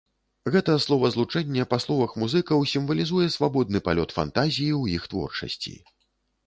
Гэта 0.53 0.77
словазлучэнне, 0.85 1.65
па 1.73 1.77
словах 1.85 2.15
музыкаў, 2.23 2.65
сімвалізуе 2.73 3.27
свабодны 3.37 3.79
палёт 3.91 4.19
фантазіі 4.21 4.69
ў 4.81 5.01
іх 5.01 5.09
творчасці. 5.15 5.81